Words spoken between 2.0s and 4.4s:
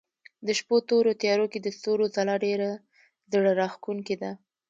ځلا ډېره زړه راښکونکې ده.